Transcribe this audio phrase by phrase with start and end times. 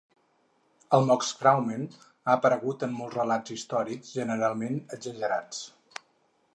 [0.97, 5.63] El Moskstraumen ha aparegut en molts relats històrics, generalment exagerats.